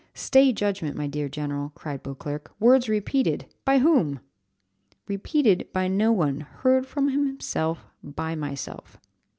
[0.15, 3.45] "Stay judgment, my dear general," cried Beauclerc; "words repeated!
[3.65, 4.19] by whom?"
[5.07, 8.97] "Repeated by no one heard from himself, by myself."